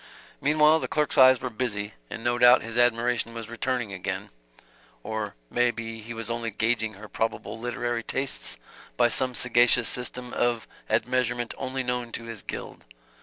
Meantime 0.41 0.81
the 0.81 0.87
clerk's 0.87 1.15
eyes 1.15 1.39
were 1.41 1.49
busy, 1.51 1.93
and 2.09 2.23
no 2.23 2.39
doubt 2.39 2.63
his 2.63 2.75
admiration 2.75 3.35
was 3.35 3.51
returning 3.51 3.93
again 3.93 4.31
or 5.03 5.35
may 5.51 5.69
be 5.69 5.99
he 6.01 6.11
was 6.11 6.27
only 6.27 6.49
gauging 6.49 6.95
her 6.95 7.07
probable 7.07 7.59
literary 7.59 8.01
tastes 8.01 8.57
by 8.97 9.07
some 9.07 9.35
sagacious 9.35 9.87
system 9.87 10.33
of 10.33 10.67
admeasurement 10.89 11.53
only 11.55 11.83
known 11.83 12.11
to 12.11 12.23
his 12.23 12.41
guild. 12.41 12.83